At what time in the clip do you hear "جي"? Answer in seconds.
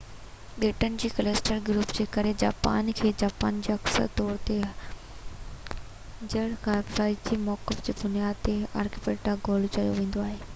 1.01-1.09, 1.97-2.05, 7.89-7.97